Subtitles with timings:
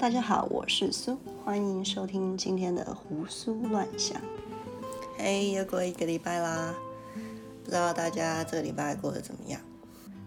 [0.00, 4.18] 大家好，我是苏，欢迎收听今天的胡思乱想。
[5.18, 6.74] 嘿，又过一个礼拜啦，
[7.62, 9.60] 不知道大家这个礼拜过得怎么样？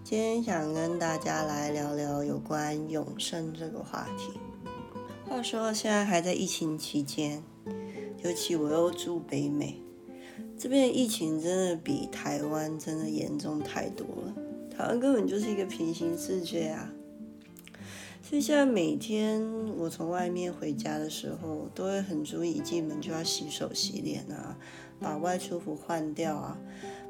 [0.04, 4.40] 今天想跟大家来聊聊有关永生这个话题。
[5.28, 7.42] 话说现在还在疫情期间，
[8.24, 9.82] 尤其我又住北美，
[10.56, 14.36] 这边疫情真的比台湾真的严重太多了。
[14.70, 16.94] 台湾根本就是一个平行世界啊！
[18.26, 19.44] 所以现在每天
[19.78, 24.58] 我从外面回家的时候，都会很注意，一进门就要洗手洗脸啊，
[25.00, 26.58] 把外出服换掉啊，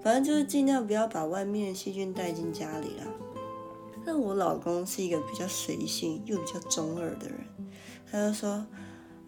[0.01, 3.05] 反正就是尽量不要把外面的细菌带进家里啦。
[4.03, 7.39] 但我老公是一个比较随性又比较中二的人，
[8.11, 8.65] 他就说：“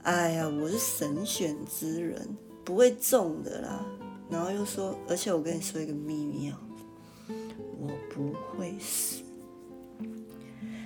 [0.01, 3.85] 哎呀，我是神选之人，不会中的啦。”
[4.27, 6.57] 然后又说：“而且我跟你说一个秘密哦，
[7.79, 9.21] 我不会死。”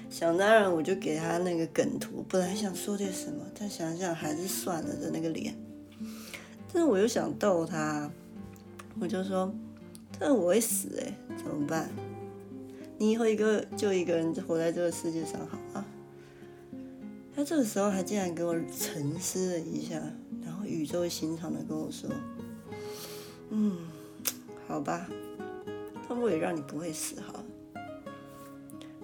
[0.09, 5.55] 想当然，我就给他那个梗图，本来想说点什么，但想想还是算了的那个脸。
[6.73, 8.11] 但是我又想逗他，
[8.99, 9.53] 我就说
[10.19, 11.89] ：“但我会死哎，怎么办？
[12.97, 15.85] 你以后一个就一个人活在这个世界上好啊。”
[17.35, 20.01] 他这个时候还竟然给我沉思了一下，
[20.43, 22.09] 然后语重心长的跟我说
[23.51, 23.77] ：“嗯，
[24.67, 25.07] 好吧，
[26.09, 27.43] 那我也让你不会死好了。”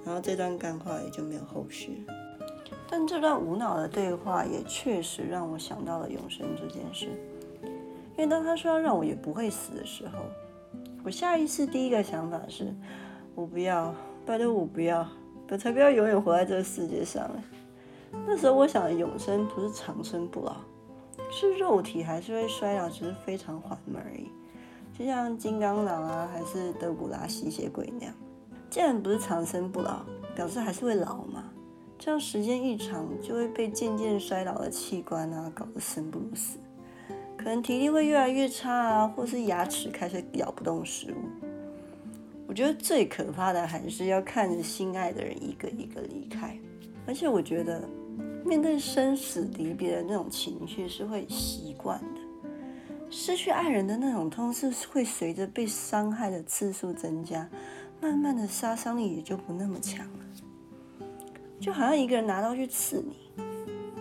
[0.06, 2.06] 然后这段干话也就没有后续。
[2.88, 7.08] 但这段无脑的对话也确实让我想到了永生这件事。
[8.18, 10.20] 因为当他说要让我也不会死的时候，
[11.04, 12.74] 我下意识第一个想法是：
[13.34, 13.94] 我不要，
[14.26, 15.06] 拜托我不要，
[15.50, 17.30] 我才不要永远活在这个世界上
[18.26, 20.56] 那时候我想的永生不是长生不老，
[21.30, 24.30] 是肉体还是会衰老，只是非常缓慢而已，
[24.98, 28.14] 就像金刚狼啊，还是德古拉吸血鬼那样。
[28.76, 30.02] 既然不是长生不老，
[30.36, 31.46] 表示还是会老嘛。
[31.98, 36.58] 这样时间一长，就会被渐渐衰老的器官啊搞得生不如死，
[37.38, 41.48] 可能体力会越来越差啊，或是牙齿开始咬不动食物。
[42.48, 46.60] 我觉得最可怕的还是要看着心爱的人一个一个离开，
[47.08, 47.82] 而且我觉得
[48.44, 52.50] 面对生死离别的那种情绪是会习惯的，
[53.10, 57.50] 失去爱人的那种痛是会随着被伤害的次数增加。
[58.06, 60.20] 慢慢的杀伤力也就不那么强了，
[61.60, 63.18] 就好像一个人拿刀去刺你，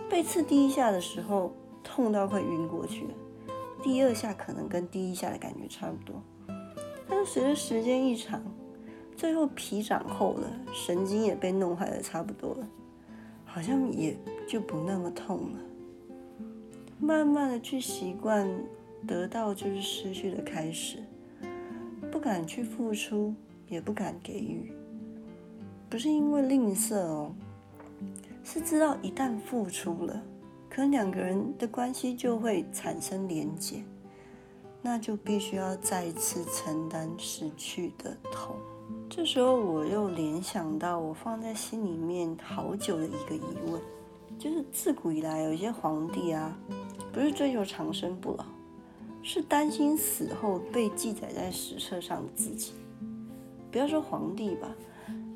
[0.07, 1.51] 被刺第一下的时候
[1.83, 3.13] 痛到快晕过去了，
[3.81, 6.21] 第二下可能跟第一下的感觉差不多，
[7.09, 8.43] 但是随着时间一长，
[9.17, 12.67] 最后皮长厚了，神经也被弄坏的差不多了，
[13.43, 14.15] 好像也
[14.47, 15.59] 就不那么痛了。
[16.99, 18.47] 慢慢的去习惯，
[19.07, 20.99] 得到就是失去的开始，
[22.11, 23.33] 不敢去付出。
[23.67, 24.71] 也不敢给予，
[25.89, 27.31] 不是因为吝啬哦，
[28.43, 30.21] 是知道一旦付出了，
[30.69, 33.83] 可能两个人的关系就会产生连结，
[34.81, 38.55] 那就必须要再次承担失去的痛。
[39.09, 43.81] 这时候我又联想到我放在心里面好久的一个疑问，
[44.37, 46.55] 就是自古以来有一些皇帝啊，
[47.11, 48.45] 不是追求长生不老，
[49.23, 52.73] 是担心死后被记载在史册上的自己。
[53.75, 54.73] 不要说皇帝吧，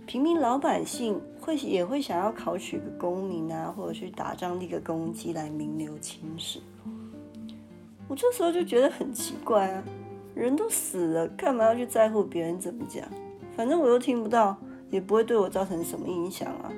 [0.08, 6.62] 平民老百姓会也会想要考取个功名啊，或者去打仗立个功绩来名留青史。
[8.08, 9.84] 我这时候就觉得很奇怪啊，
[10.34, 13.06] 人都死了，干嘛要去在乎别人怎么讲？
[13.58, 14.56] 反正我又听不到，
[14.90, 16.72] 也不会对我造成什么影响啊。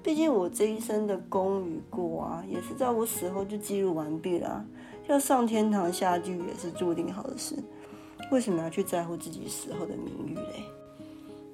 [0.00, 4.64] 毕竟我这一生的功与过啊，也是在我死后就记录完毕了，
[5.08, 7.56] 要上天堂下地狱也是注定好的事。
[8.30, 10.62] 为什么要去在乎自己死后的名誉嘞？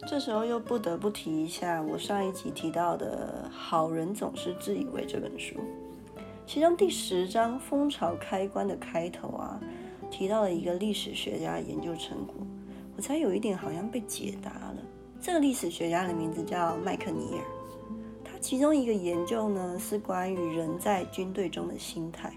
[0.06, 5.56] 这时候又不得不提一下我上一集提到的《好人总是自以为》这本书，
[6.46, 9.60] 其中第十章“蜂巢开关”的开头啊，
[10.10, 12.34] 提到了一个历史学家研究成果，
[12.96, 14.76] 我才有一点好像被解答了。
[15.20, 17.44] 这个历史学家的名字叫麦克尼尔，
[18.24, 22.32] 他其中一个研究呢是关于人在军队中的心态，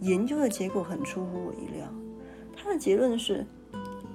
[0.00, 1.86] 研究的结果很出乎我意料，
[2.56, 3.46] 他的结论是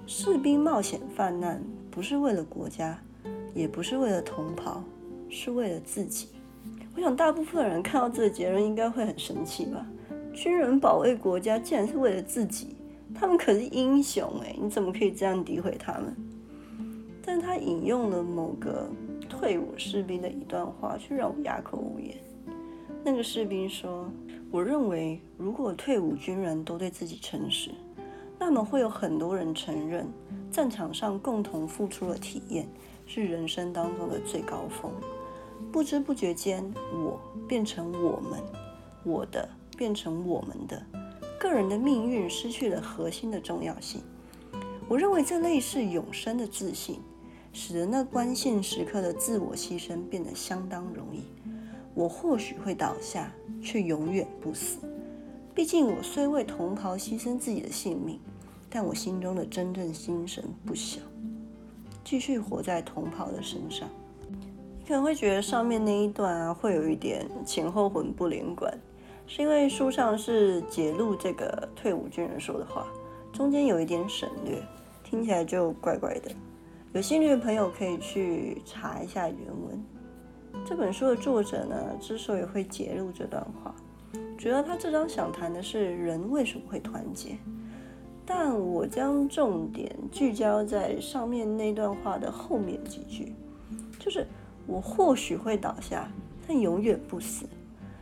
[0.05, 1.63] 士兵冒险犯难。
[1.91, 2.97] 不是为了国家，
[3.53, 4.81] 也不是为了同袍，
[5.29, 6.29] 是为了自己。
[6.95, 9.85] 我想大部分人看到这个结论应该会很生气吧？
[10.33, 12.77] 军人保卫国家，竟然是为了自己，
[13.13, 14.55] 他们可是英雄哎！
[14.57, 16.15] 你怎么可以这样诋毁他们？
[17.21, 18.89] 但他引用了某个
[19.27, 22.17] 退伍士兵的一段话，却让我哑口无言。
[23.03, 24.09] 那个士兵说
[24.49, 27.71] ：“我认为，如果退伍军人都对自己诚实，
[28.43, 30.05] 那么会有很多人承认。”
[30.51, 32.67] 战场上共同付出的体验
[33.05, 34.91] 是人生当中的最高峰，
[35.71, 36.61] 不知不觉间，
[36.93, 37.17] 我
[37.47, 38.37] 变成我们，
[39.05, 39.47] 我的
[39.77, 40.85] 变成我们的，
[41.39, 44.01] 个人的命运失去了核心的重要性。
[44.89, 46.99] 我认为这类似永生的自信，
[47.53, 51.23] 使得那关键时刻的自我牺牲变得相当容易。
[51.93, 54.79] 我或许会倒下，却永远不死。
[55.53, 58.19] 毕竟我虽为同袍牺牲自己的性命，
[58.69, 60.99] 但我心中的真正心神不小，
[62.03, 63.87] 继续活在同袍的身上。
[64.79, 68.73] 你可能会觉得上面那一段啊，会有一点前后魂不连贯，
[69.27, 72.87] 是因为书上是解录这个退伍军人说的话，
[73.33, 74.61] 中间有一点省略。
[75.03, 76.31] 听起来就怪怪的，
[76.93, 79.37] 有兴趣的朋友可以去查一下原
[79.67, 79.83] 文。
[80.65, 83.75] 这本书的作者呢，之所以会揭露这段话，
[84.41, 87.37] 主要他这章想谈的是人为什么会团结。
[88.25, 93.35] 但我将重点聚焦在上面那段话的后面几句，
[93.99, 94.25] 就是
[94.65, 96.11] 我或许会倒下，
[96.47, 97.45] 但永远不死。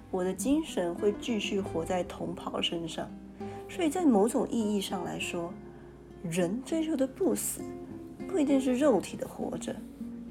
[0.09, 3.05] 我的精神会继续活在同袍身上，
[3.67, 5.51] 所以在某种意义上来说。
[6.23, 7.61] 人追求的不死，
[8.29, 9.75] 不一定是肉体的活着。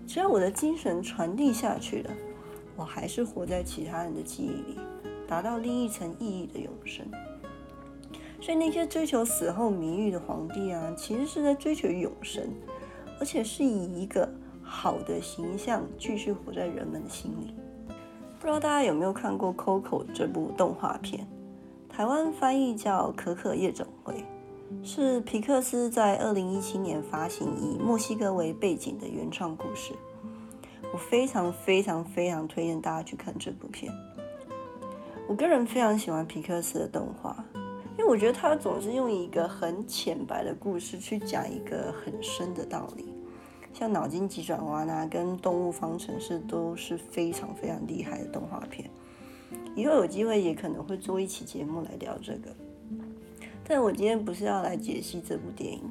[0.06, 2.10] 只要我的精神传递下去了，
[2.76, 4.78] 我还是活在其他人的记忆里，
[5.29, 7.07] 达到另一层意义的永生。
[8.41, 12.49] 所以那些追求死后名誉的皇帝啊，其实是在追求永生，
[13.21, 14.29] 而且是以一个
[14.63, 17.55] 好的形象继续活在人们的心里。
[18.41, 21.27] 不知道大家有没有看过《Coco》这部动画片？
[21.89, 24.15] 台湾翻译叫《可可夜总会》。
[24.85, 29.95] 是皮克斯在二零一七年发行以墨西哥为背景的原创故事，
[30.93, 33.93] 我非常非常非常推荐大家去看这部片。
[35.29, 37.45] 我个人非常喜欢皮克斯的动画，
[37.99, 43.13] 因为我觉得他总是用一个很浅白的故事去讲一个很深的道理，
[43.75, 48.89] 像脑筋急转弯啊，跟动物方程式都是非常非常厉害的动画片。
[49.77, 52.51] 以后有机会也可能会做一期节目来聊这个。
[53.63, 55.83] 但我今天不是要来解析这部电影，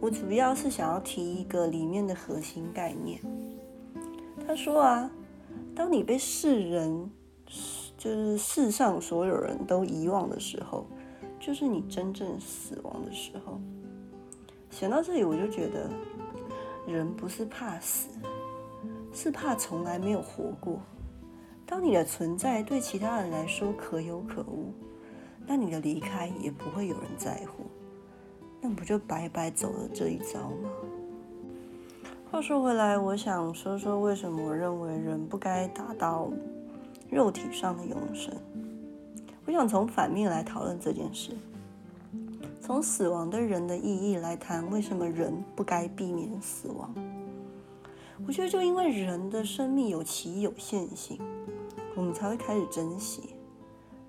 [0.00, 3.20] 我主要是想要提一个里面的核心概念。
[4.46, 5.10] 他说啊，
[5.76, 7.10] 当你被世人，
[8.00, 10.86] 就是世上所有人都遗忘的时候，
[11.38, 13.60] 就是你真正死亡的时候。
[14.70, 15.90] 想到这里，我就觉得，
[16.86, 18.08] 人不是怕死，
[19.12, 20.80] 是怕从来没有活过。
[21.66, 24.72] 当你的存在对其他人来说可有可无。
[25.46, 27.64] 那你的离开也不会有人在乎，
[28.62, 30.70] 那不就白白走了这一遭吗？
[32.30, 36.30] 话说回来，我想说说为什么我认为人不该达到
[37.10, 38.32] 肉体上的永生。
[39.44, 41.32] 我想从反面来讨论这件事，
[42.60, 46.94] 从死亡的人的意义来谈为什么人不该避免死亡。
[48.26, 51.18] 我觉得就因为人的生命有其有限性，
[51.96, 53.34] 我们才会开始珍惜。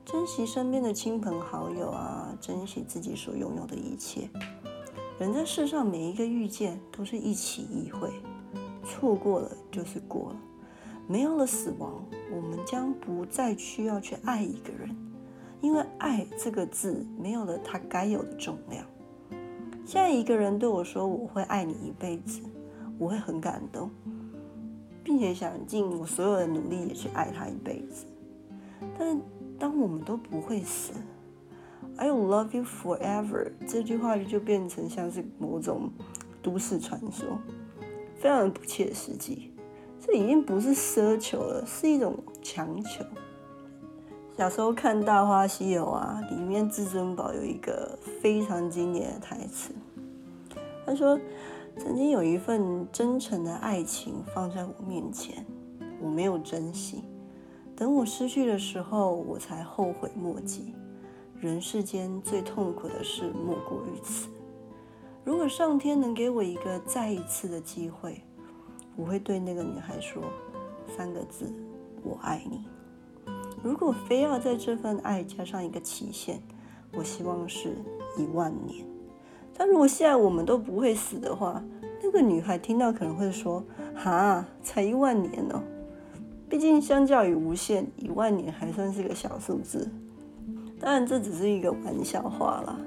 [0.05, 4.29] 珍惜身边的亲朋好友啊，珍惜自己所拥有的一切。
[5.17, 8.11] 人在世上每一个遇见都是一起一会，
[8.83, 10.35] 错过了就是过了。
[11.11, 12.01] 没有了死亡，
[12.33, 14.95] 我们将不再需要去爱一个人，
[15.59, 18.85] 因为爱这个字没有了它该有的重量。
[19.85, 22.39] 现在一个人对我说我会爱你一辈子，
[22.97, 23.89] 我会很感动，
[25.03, 28.05] 并且想尽我所有的努力也去爱他一辈子。
[28.97, 29.19] 但
[29.59, 30.93] 当我们都不会死
[31.97, 35.91] ，I love you forever，这句话就变成像是某种
[36.41, 37.37] 都市传说，
[38.15, 39.50] 非常不切实际。
[40.03, 43.05] 这已经不是奢求了，是一种强求。
[44.35, 49.71] 小时候看《大话西游》啊，里面至尊宝有一个非常经典的台词，
[50.85, 51.19] 他说
[51.77, 55.45] ：“曾经有一份真诚的爱情放在我面前，
[56.01, 57.03] 我没有珍惜。”
[57.77, 60.73] 等我失去的时候，我才后悔莫及。
[61.39, 64.29] 人世间最痛苦的事莫过于此。
[65.23, 68.23] 如果上天能给我一个再一次的机会，
[68.95, 70.21] 我会对那个女孩说
[70.87, 71.51] 三个字：
[72.03, 72.63] 我爱你。
[73.63, 76.41] 如果非要在这份爱加上一个期限，
[76.93, 77.75] 我希望是
[78.17, 78.85] 一万年。
[79.55, 81.63] 但如果现在我们都不会死的话，
[82.01, 83.63] 那个女孩听到可能会说：
[83.95, 85.61] 哈，才一万年哦。
[86.49, 89.89] 毕竟，相较于无限，一万年还算是个小数字。
[90.79, 92.77] 当然，这只是一个玩笑话啦。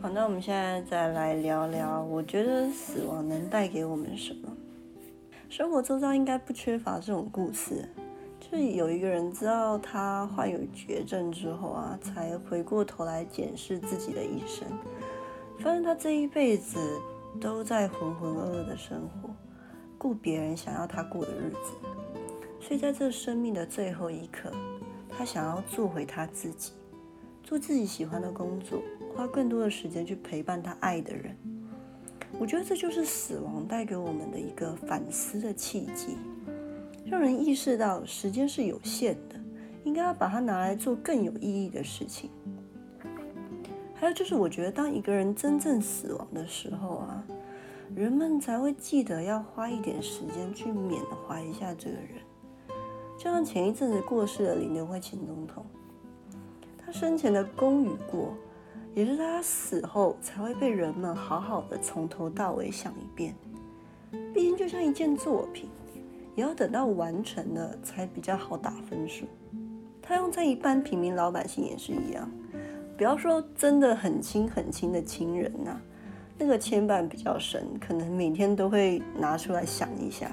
[0.00, 4.48] 好，那我们现在再来聊聊，我觉得死亡能带给我们什么？
[5.52, 7.86] 生活周遭应该不缺乏这种故事。
[8.40, 14.66] 就是有一个人知道他患有绝症之后啊，才回过头来检视自己的一生，
[15.58, 16.78] 发现他这一辈子
[17.38, 19.28] 都在浑浑噩噩的生活，
[19.98, 21.76] 过别人想要他过的日子。
[22.58, 24.50] 所以在这生命的最后一刻，
[25.10, 26.72] 他想要做回他自己，
[27.42, 28.82] 做自己喜欢的工作，
[29.14, 31.36] 花更多的时间去陪伴他爱的人。
[32.38, 36.16] 我觉得这就是死亡带给我们的一个反思的契机，
[37.04, 39.36] 让人意识到时间是有限的，
[39.84, 42.30] 应该要把它拿来做更有意义的事情。
[43.94, 47.24] 还有就是，我觉得当一个人真正死亡的时候啊，
[47.94, 52.08] 人们才会记得要花一点时间去缅怀一下这个人。
[53.16, 55.64] 就像前一阵子过世的林刘清总统，
[56.76, 58.34] 他生前的功与过。
[58.94, 63.34] 也是他死后才会被人们好好的从头到尾想一遍。
[64.34, 65.68] 毕竟就像一件作品，
[66.34, 69.24] 也要等到完成了才比较好打分数。
[70.02, 72.30] 他用在一般平民老百姓也是一样。
[72.96, 75.80] 不要说真的很亲很亲的亲人呐，
[76.38, 80.30] 那个牵绊比较深，可能每天都会拿出来想一下。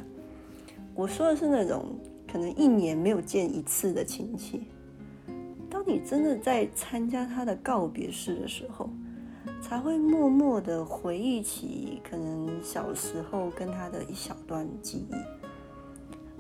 [0.94, 1.86] 我说的是那种
[2.30, 4.68] 可能一年没有见一次的亲戚。
[5.90, 8.88] 你真的在参加他的告别式的时候，
[9.60, 15.16] 才会默默的回忆起可能小时候跟他的一小段记忆。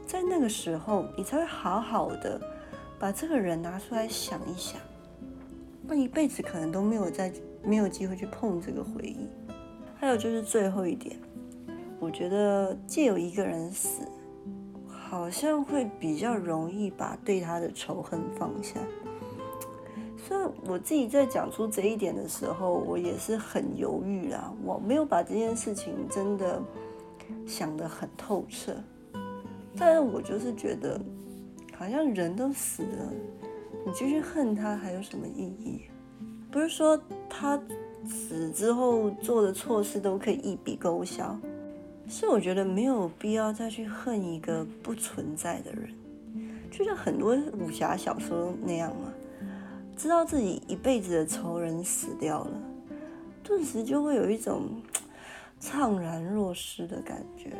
[0.05, 2.39] 在那个时候，你才会好好的
[2.99, 4.79] 把这个人拿出来想一想。
[5.81, 9.27] 那一辈子可能都没有再没有机会去碰这个回忆。
[9.95, 11.19] 还有就是最后一点，
[11.99, 14.07] 我觉得借有一个人死，
[14.87, 18.79] 好像会比较容易把对他的仇恨放下。
[20.67, 24.53] 我自己在讲出这一点的时候，我也是很犹豫啦。
[24.63, 26.61] 我没有把这件事情真的
[27.47, 28.75] 想得很透彻，
[29.77, 30.99] 但是我就是觉得，
[31.75, 33.11] 好像人都死了，
[33.85, 35.81] 你继续恨他还有什么意义？
[36.51, 36.99] 不是说
[37.29, 37.59] 他
[38.07, 41.37] 死之后做的错事都可以一笔勾销，
[42.07, 45.89] 是我觉得没有必要再去恨一个不存在的人，
[46.71, 49.08] 就像很多武侠小说那样嘛。
[49.99, 52.51] 知道自己一辈子的仇人死掉了，
[53.43, 54.81] 顿时就会有一种
[55.59, 57.51] 怅然若失的感觉，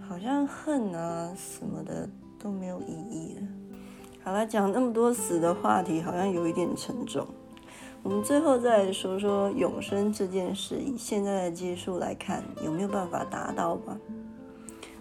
[0.00, 3.46] 好像恨啊什么的都没有意义了。
[4.24, 7.24] 好了，讲那么多死的话题，好像有一点沉重。
[8.02, 13.96] 我们最后再说说永生这件事，以现在的技术来看，有没有办法达到吧？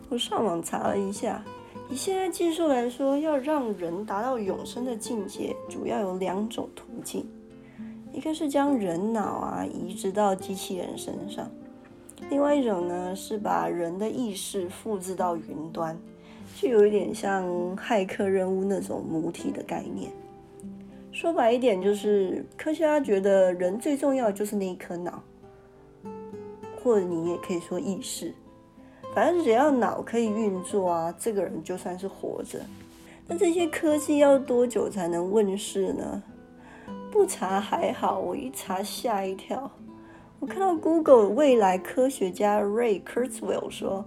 [0.10, 1.43] 我上网查了一下。
[1.89, 7.25] 以现在技术来说，要让人达到永生的境界，主要有两种途径。
[8.12, 11.50] 一个是将人脑啊移植到机器人身上，
[12.29, 15.98] 另外一种呢是把人的意识复制到云端，
[16.56, 20.12] 就有一点像骇客任务那种母体的概念。
[21.12, 25.24] 说白一点，就是科学家觉得人最重要就是那一颗脑，
[26.84, 28.34] 或者你也可以说意识。
[29.18, 32.60] 反正只要脑可以运作啊，这个人就算是活着。
[33.26, 36.22] 那这些科技要多久才能问世呢？
[37.12, 39.72] 不查还好，我一查吓一跳。
[40.40, 44.06] 我看到 Google 未来科学家 Ray Kurzweil 说，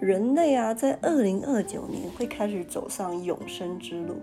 [0.00, 4.14] 人类啊，在二零二九年会开始走上永生之路，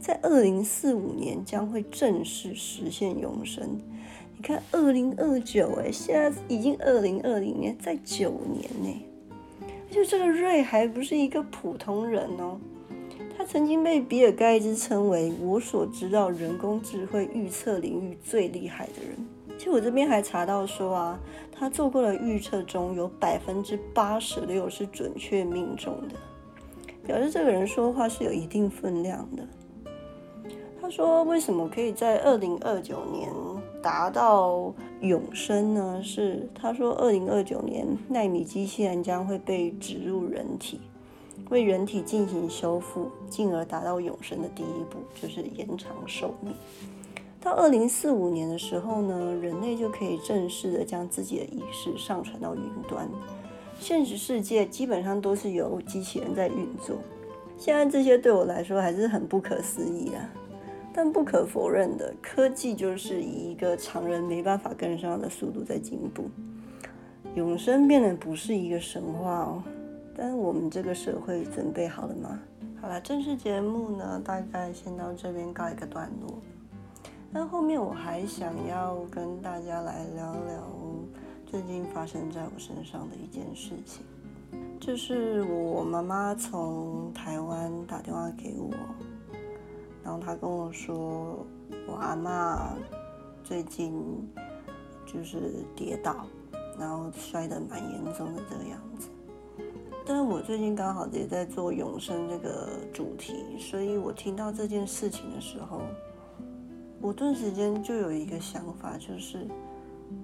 [0.00, 3.78] 在二零四五年将会正式实现永生。
[4.34, 9.11] 你看，二零二九哎，现在已经二零二零年，在九年呢。
[9.92, 12.58] 就这个瑞还不是一个普通人哦，
[13.36, 19.58] 他曾经被比尔盖茨称为我所知道人工智慧预测领域最厉害的人。
[19.58, 21.20] 其实我这边还查到说啊，
[21.52, 26.14] 他做过的预测中有百分之八十六是准确命中的，
[27.06, 29.46] 表示这个人说话是有一定分量的。
[30.80, 33.28] 他说为什么可以在二零二九年？
[33.82, 36.00] 达到永生呢？
[36.02, 40.80] 是他说，二零二九年纳米机器人将会被植入人体，
[41.50, 46.54] 为人体进行修复，进而达到永生的第一步就是延长寿命。
[47.40, 53.08] 到二零四五年的时候呢，人类就可以正式的将自己的意识上传到云端，
[53.80, 56.96] 现实世界基本上都是由机器人在运作。
[57.58, 60.30] 现在这些对我来说还是很不可思议啊。
[60.94, 66.24] 但不可否认的，科技就是以一个常人没办法跟上的速度在进步，
[67.34, 69.62] 永生变得不是一个神话哦。
[70.14, 72.38] 但我们这个社会准备好了吗？
[72.80, 76.38] 好了，正式节目呢，大概先到这边告一个段落。
[77.32, 80.68] 但后面我还想要跟大家来聊聊
[81.46, 84.04] 最近发生在我身上的一件事情，
[84.78, 88.70] 就是我妈妈从台湾打电话给我。
[90.04, 91.46] 然后他跟我说，
[91.86, 92.74] 我阿妈
[93.44, 93.92] 最近
[95.06, 96.26] 就是跌倒，
[96.78, 99.08] 然后摔得蛮严重的这个样子。
[100.04, 105.82] 但是我最近刚好也在做永生这个主题，所以我听到这件事情的时候，
[107.00, 109.46] 我顿时间就有一个想法，就是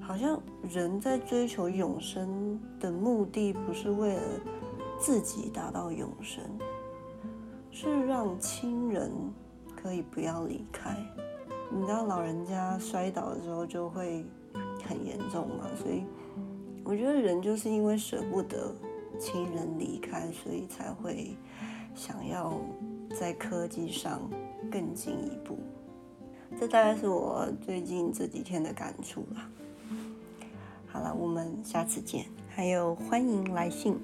[0.01, 4.23] 好像人在追求永生的目的，不是为了
[4.99, 6.43] 自己达到永生，
[7.71, 9.13] 是让亲人
[9.81, 10.97] 可以不要离开。
[11.71, 14.25] 你知道老人家摔倒的时候就会
[14.85, 16.03] 很严重嘛，所以
[16.83, 18.75] 我觉得人就是因为舍不得
[19.21, 21.37] 亲人离开，所以才会
[21.95, 22.59] 想要
[23.19, 24.29] 在科技上
[24.71, 25.59] 更进一步。
[26.59, 29.49] 这大概是我最近这几天的感触啦。
[30.87, 33.97] 好了，我们下次见，还有欢迎来信。